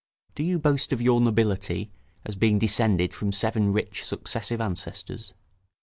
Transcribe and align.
Do 0.33 0.41
you 0.41 0.57
boast 0.57 0.91
of 0.93 0.99
your 0.99 1.21
nobility, 1.21 1.91
as 2.25 2.35
being 2.35 2.57
descended 2.57 3.13
from 3.13 3.31
seven 3.31 3.71
rich 3.71 4.03
successive 4.03 4.59
ancestors? 4.59 5.35